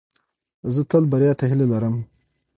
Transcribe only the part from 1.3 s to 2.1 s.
ته هیله لرم.